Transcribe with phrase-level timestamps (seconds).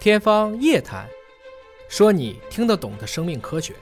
[0.00, 1.06] 天方夜谭，
[1.86, 3.74] 说你听得懂的生命科学。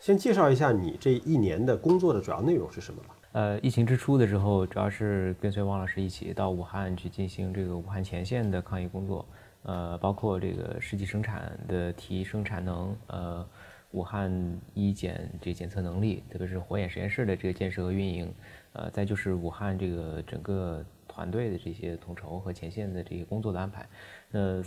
[0.00, 3.14] 先介绍一下你这一年的工作的主要内容是什么吧。
[3.32, 9.26] 呃，疫情之初的时候，主要是跟随汪老师一起到武汉去进行这个武汉前线的抗疫工作，
[9.64, 13.46] 呃，包括这个试剂生产的提升产能，呃，
[13.90, 18.32] 武汉一检这检测能力，特别是火眼实验室的这个建设和运营，
[18.72, 23.86] 呃，再就是武汉这个整个团队的这些统筹和前线的这些工作的安排。
[24.30, 24.62] 那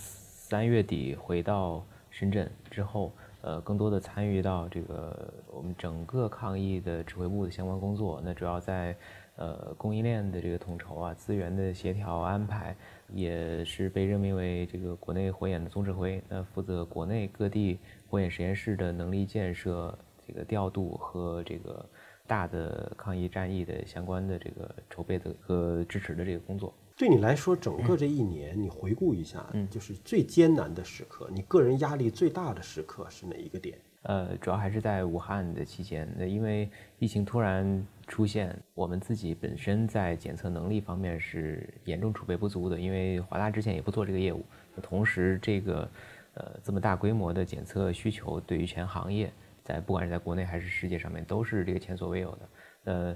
[0.49, 3.11] 三月底回到深圳之后。
[3.41, 8.93] 呃，更多的参与到这个我们整个抗疫的指挥部的相关工作，那主要在
[9.37, 12.75] 呃供应链的这个统筹啊，资源的协调安排，
[13.13, 17.79] 也是被任命为这个国内火眼的总指挥，那负责国内各地
[18.09, 21.85] 火眼实验室的能力建设、这个调度和这个
[22.29, 26.71] 大的抗疫战役的相关的这个筹备的和支持的这个工作。
[26.95, 33.77] 对你来说，整个这一年，你回顾一下，就是最艰难的时刻，你个人压力最大的时刻是哪一个点？
[34.03, 44.43] 呃，主要还是在武汉的期间，那因为疫情突然出现，我们自己本身在检测能力方面是严重储备不足的，因为华大之前也不做这个业务，
[44.81, 45.89] 同时这个
[46.35, 49.31] 呃这么大规模的检测需求，对于全行业，
[49.63, 52.49] 在不管是在国内还是世界上面，都是这个前所未有的，
[52.85, 53.15] 呃。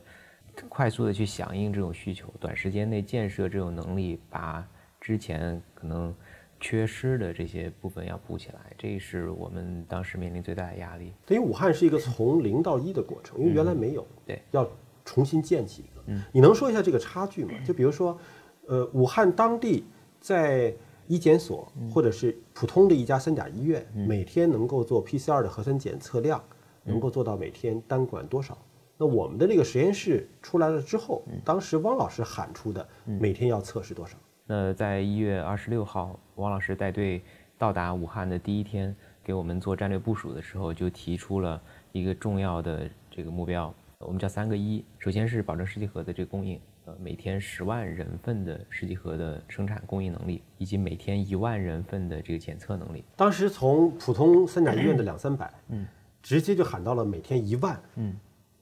[0.69, 4.63] 快速的去响应这种需求，短时间内建设这种能力，把
[5.01, 6.15] 之前可能
[6.59, 11.11] 缺失的这些部分要补起来，这是我们当时面临最大的压力。
[11.25, 14.69] 等于武汉是一个从零到一的过程，因为原来没有，对，要
[15.03, 16.03] 重新建起一个。
[16.05, 17.53] 嗯，你能说一下这个差距吗？
[17.65, 18.15] 就比如说，
[18.67, 19.83] 呃，武汉当地
[20.19, 20.71] 在
[21.07, 26.41] 医检所或者是普通的一家三甲医院，每天能够做 PCR 的核酸检测量，
[26.83, 28.57] 能够做到每天单管多少？
[28.97, 34.15] 那我们的这个实验室出来了之后，当时汪老师喊出的每天要测试多少？
[34.45, 37.21] 那在一月二十六号，汪老师带队
[37.57, 43.73] 到达武汉的第一天，给我们做战略部署的时候，就提出了一个重要的这个目标，
[44.05, 44.83] 我们叫三个一。
[44.99, 53.03] 首先是保证试剂盒的这个供应，呃，每天十万人份的试剂盒的生产供应能力，以及每天一万人份的这个检测能力。
[53.15, 55.85] 当时从普通三甲医院的两三百，嗯，
[56.21, 58.15] 直接就喊到了每天一万，嗯。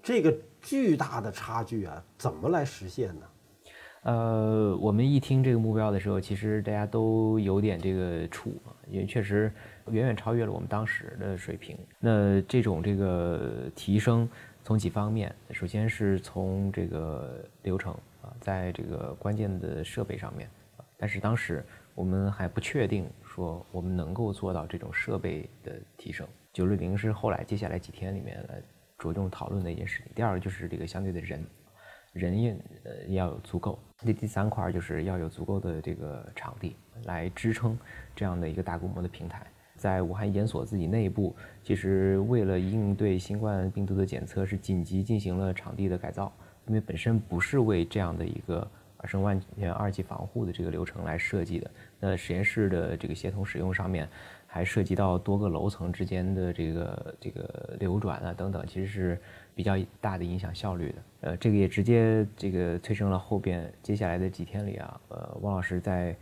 [0.03, 3.25] 这个巨大的差距啊，怎么来实现呢？
[4.01, 8.49] 呃，我们一听这个目标的时候，其实大家都有点这个怵，
[8.89, 9.53] 因为确实
[9.91, 11.77] 远远超越了我们当时的水平。
[11.99, 14.27] 那这种这个提升
[14.71, 20.49] 从几方面，首先是从这个流程啊，在这个关键的设备上面，
[20.95, 21.61] 但是当时
[21.93, 26.25] 我们还不确定说我们能够做到这种设备的提升。
[26.53, 28.61] 九六零是后来接下来几天里面来。
[28.97, 30.11] 着重讨论的一件事情。
[30.13, 31.43] 第二个就是这个相对的人，
[32.13, 32.51] 人也
[32.83, 33.79] 呃要有足够。
[34.03, 37.75] 那第三块就是要有足够的这个场地来支撑
[38.15, 39.45] 这样的一个大规模的平台。
[39.81, 46.31] 在武汉研所自己内部，其实为了应对新冠病毒的检测，是紧急进行了场地的改造，
[46.67, 48.65] 因为本身不是为这样的一个
[48.97, 51.71] 二升万全二级防护的这个流程来设计的。
[51.99, 54.07] 那实验室的这个协同使用上面。
[54.53, 59.17] 还涉及到多个楼层之间的这个这个流转啊等等，其实是
[59.55, 60.95] 比较大的影响效率的。
[61.21, 66.13] 呃，这个也直接这个催生了后边接下来的几天里啊，呃，汪老师在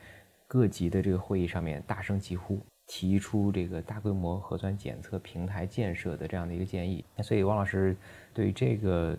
[0.47, 2.59] 各级的这个会议上面大声疾呼，
[2.89, 7.05] 提出这个大规模核酸检测平台建设的这样的一个建议。
[7.23, 7.95] 所以汪老师
[8.33, 9.17] 对这个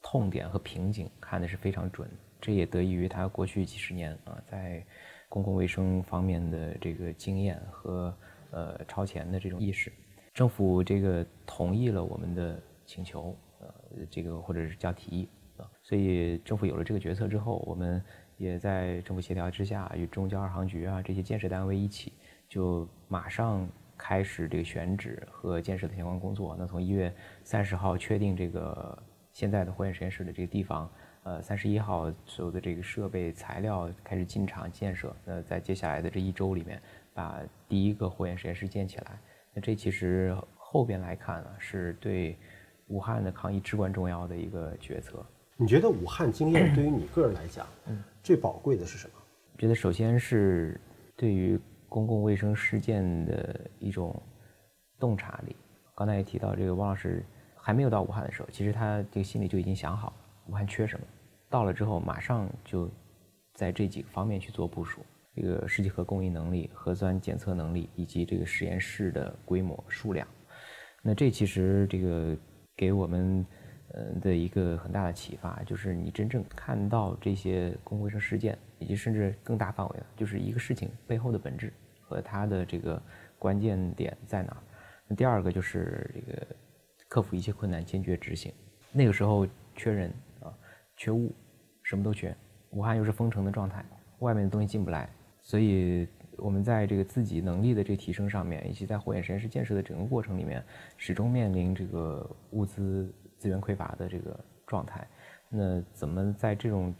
[0.00, 2.08] 痛点和瓶颈看的是非常准，
[2.40, 4.84] 这也得益于他过去几十年啊在
[5.28, 8.14] 公共卫生方面的这个经验和。
[8.50, 9.92] 呃，超前的这种意识，
[10.32, 13.68] 政府这个同意了我们的请求，呃，
[14.08, 18.02] 这个或者是叫提议啊，所以政府有了这个决策之后，我们
[18.38, 22.14] 也在政府协调之下，与中交二航局啊这些建设单位一起，
[22.48, 26.56] 就马上开始这个选址和建设的相关工作。
[26.58, 27.14] 那从一月
[27.44, 30.90] 三十号确定这个现在的火眼实验室的这个地方，
[31.24, 35.14] 呃，三十一号所有的这个设备材料开始进场建设。
[35.24, 36.80] 那在接下来的这一周里面。
[37.14, 39.18] 把第一个火眼实验室建起来，
[39.52, 42.38] 那这其实后边来看呢，是对
[42.86, 45.26] 武汉的抗疫至关重要的一个决策。
[45.56, 49.14] 你觉得武汉经验对于你个人来讲，嗯，最宝贵的是什么？
[49.58, 50.80] 觉得首先是
[51.16, 51.58] 对于
[51.88, 54.14] 公共卫生事件的一种
[54.98, 55.56] 洞察力。
[55.96, 57.24] 刚才也提到，这个汪老师
[57.56, 60.12] 还没有到武汉的时候，其实他这个心里就已经想好
[60.46, 61.06] 武汉缺什么，
[61.50, 62.88] 到了之后马上就
[63.54, 65.00] 在这几个方面去做部署。
[65.34, 70.26] 这个试剂盒供应能力、核酸检测能力以及这个实验室的规模数量，
[71.00, 72.36] 那这其实这个
[72.76, 73.46] 给我们
[73.92, 83.00] 呃的一个很大的启发，就是你真正看到这些公共卫生事件，以及甚至更大范围的，就是一个事情背后的本质和它的这个
[83.38, 84.56] 关键点在哪。
[85.06, 86.46] 那第二个就是这个
[87.08, 88.52] 克服一切困难，坚决执行。
[88.92, 90.52] 那个时候缺人啊，
[90.96, 91.34] 缺物，
[91.82, 92.34] 什么都缺。
[92.70, 93.82] 武汉又是封城的状态，
[94.18, 95.08] 外面的东西进不来，
[95.40, 96.06] 所以
[96.36, 100.62] 我们在这个自己能力的这个提升上面，以及在火眼实验室建设的整个过程里面，
[100.98, 105.06] 始终面临这个物资资源匮乏的这个状态。
[105.48, 106.94] 那怎么在这种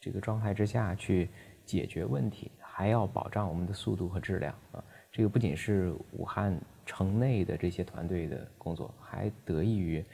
[0.00, 1.30] 这个状态之下去
[1.64, 4.82] 解决问题，还要保障我们的速度和质量啊？
[5.12, 10.04] 这个不仅是武汉城内的这些团队的工作，还得益于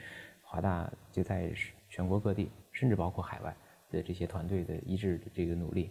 [0.43, 1.51] 华大就在
[1.89, 3.55] 全国各地，甚至包括海外。
[3.91, 5.89] 的这些团队的一致的这个努力，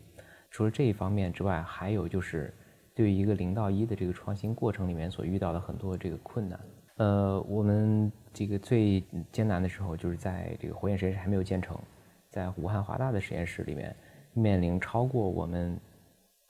[0.52, 2.54] 除了这一方面之外，还有就是
[2.94, 6.60] 对于一个零到一的这个创新过程里面所遇到的很多这个困难。
[6.98, 9.02] 呃，我们这个最
[9.32, 11.76] 艰难的时候，就是在这个火眼实验室还没有建成，
[12.30, 13.96] 在武汉华大的实验室里面，
[14.34, 15.80] 面临超过我们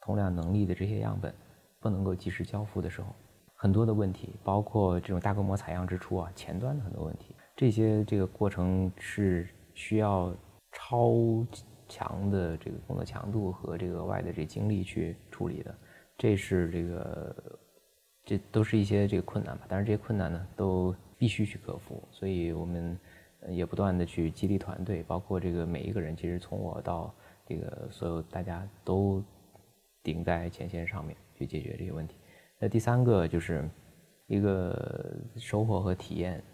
[0.00, 1.32] 通量能力的这些样本
[1.80, 3.14] 不能够及时交付的时候，
[3.54, 10.34] 很多的问题，包括这种大规模采样之初啊，前端的很多问题，这些这个过程是需要。
[10.70, 11.10] 超
[11.88, 15.74] 强的这个工作强度和这个额外的这精力去处理的，
[16.16, 17.34] 这是这个，
[18.28, 19.64] 这都是一些这个困难吧。
[19.66, 22.02] 但是这些困难呢，都必须去克服。
[22.12, 22.98] 所以我们
[23.48, 27.14] 也不断的去激励团队，包括这个每一个人，其实从我到
[27.46, 29.25] 这个所有大家都
[30.02, 32.14] 顶在前线上面去解决这些问题。
[32.58, 33.66] 那第三个就是
[34.26, 36.44] 一个收获和体验。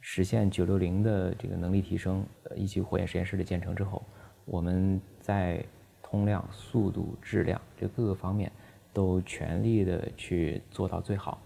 [0.00, 4.00] 实现九六零的这个能力提升，呃，以及火焰实验室的建成之后，
[4.44, 5.62] 我们在
[6.00, 8.50] 通量、速度、质量这各个方面
[8.92, 11.40] 都全力的去做到最好。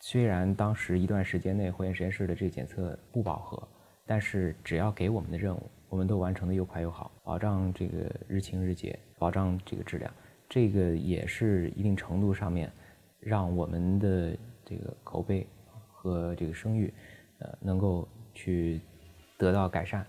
[0.00, 3.68] 虽然当时一段时间内火焰实验室的这个检测不饱和，
[4.06, 10.12] 但是只要给我们的任务，我们都完成的又快又好，保障这个日清日结，保障这个质量，
[10.48, 12.70] 这个也是一定程度上面
[13.20, 15.46] 让我们的这个口碑
[15.92, 16.92] 和这个声誉。
[17.40, 18.80] 呃，能够去
[19.36, 20.04] 得到改善。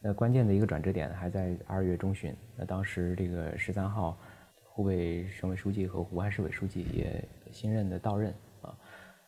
[0.00, 2.32] 那关键的一个转折点还在二月中旬。
[2.56, 4.16] 那当时这个十三号，
[4.78, 7.20] 湖北省委书记和武汉市委书记也
[7.50, 8.32] 新任的到任
[8.62, 8.72] 啊，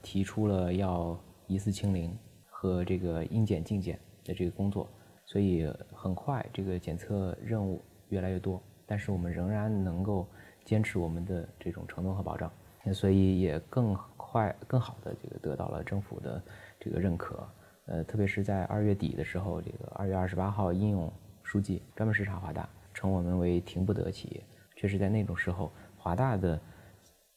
[0.00, 1.18] 提出了要
[1.48, 2.16] 一次清零
[2.48, 4.88] 和这个应检尽检的这个工作。
[5.24, 10.24] 所以很快这个检测任务越来越多，但是我们仍然能够
[10.64, 12.48] 坚持我们的这种承诺和保障。
[12.94, 16.40] 所以也更快、更好的这个得到了政府的。
[16.78, 17.44] 这个认可，
[17.86, 21.12] 呃，特别是在二月底的时候，这个二月二十八号，应勇
[21.42, 24.44] 书记专门视察华大，称我们为停不得企业。
[24.80, 26.58] 确实，在那种时候，华大的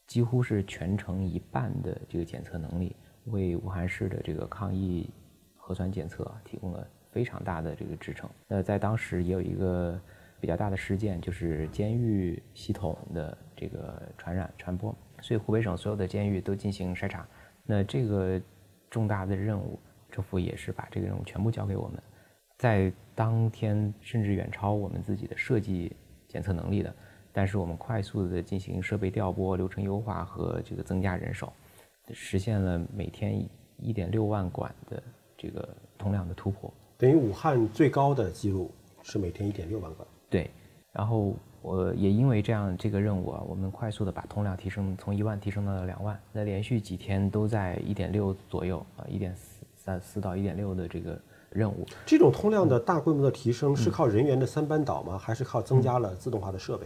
[0.08, 2.96] 几乎是全程一半的这个检测能力，
[3.26, 5.10] 为武汉市的这个抗疫
[5.58, 8.30] 核酸检测提供了非常大的这个支撑。
[8.48, 10.00] 那在当时也有一个
[10.40, 17.28] 比较大的事件，就是监狱系统的这个传染传播，所以湖北省所有的监狱都进行筛查。
[17.66, 18.42] 那这个。
[18.90, 19.80] 重大的任务，
[20.12, 22.04] 政府也是把这个任务全部交给我们，
[22.60, 25.96] 在当天甚至远超我们自己的设计
[26.28, 26.96] 检测能力的，
[27.34, 31.52] 但是我们快速的进行设备调拨、流程优化和这个增加人手，
[32.14, 33.44] 实现了每天
[33.82, 35.04] 一点六万管的
[35.36, 38.72] 这个通量的突破，等于武汉最高的记录
[39.02, 40.08] 是每天一点六万管。
[40.30, 40.50] 对，
[40.94, 41.34] 然后。
[41.64, 46.20] 我也因为这样这个任务啊，我们快速的把通量提升从一万提升到了两万。
[46.34, 51.18] 那连续几天都在一点六左右啊，一点四三四到一点六的这个
[51.50, 51.88] 任务。
[52.06, 55.18] 这种通量的大规模的提升是靠人员的三班倒吗？
[55.18, 56.86] 还是靠增加了自动化的设备？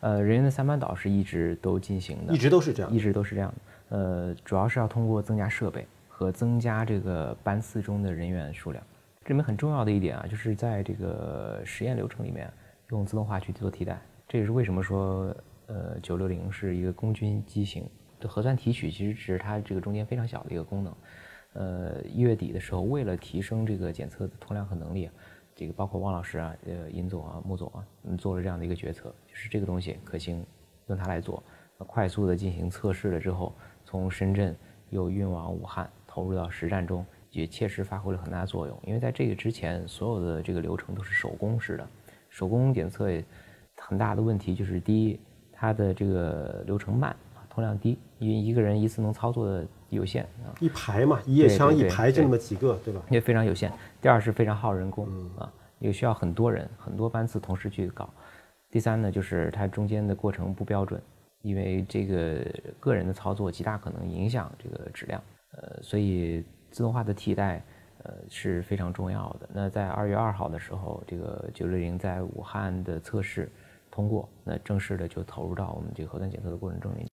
[0.00, 3.52] 呃，人员的三班倒是一直都进行的，一直都是这样，一直都是这样。
[3.88, 8.82] 呃，主要是要通过增加设备和增加这个班次中的人员数量。
[9.22, 12.52] 这里面很重要的一点啊，就是在这个实验流程里面
[12.90, 14.00] 用自动化去做替代。
[14.28, 15.34] 这也是为什么说，
[15.66, 17.88] 呃，九六零是一个工军机型
[18.20, 20.94] 的核酸提取，其实只是它这个中间非常小的一个功能。
[21.54, 25.08] 呃，一月底的时候，为了提升这个检测的通量和能力，
[25.56, 30.46] 这个包括汪老师啊、呃，尹总啊、穆总啊，嗯，做了这样的一个决策，就是这个东西可行，
[30.86, 31.42] 用它来做，
[31.78, 33.52] 快速的进行测试了之后，
[33.84, 34.54] 从深圳
[34.90, 38.78] 又运往武汉，投入到实战中，也切实发挥了很大作用。
[38.84, 41.88] 因为在这个之前，所有的这个流程都是手工式的，
[42.30, 43.10] 手工检测。
[43.78, 45.20] 很大的问题就是，第一，
[45.52, 47.14] 它的这个流程慢，
[47.56, 53.00] 通量低，因为一个人一次能操作的有限啊，一排嘛，一叶枪一排就那么几个，对吧？
[53.08, 53.72] 也非常有限。
[53.98, 55.08] 第二是非常耗人工
[55.38, 58.06] 啊，也需要很多人、很多班次同时去搞。
[58.70, 61.00] 第三呢，就是它中间的过程不标准，
[61.40, 62.46] 因为这个
[62.78, 65.18] 个人的操作极大可能影响这个质量，
[65.52, 67.64] 呃，所以自动化的替代。
[68.02, 69.48] 呃是非常重要的。
[69.52, 73.50] 那在二月二号的时候，这个九六零在武汉的测试
[73.90, 77.04] 通过，那正式的就投入到我们这个核酸检测的过程中里。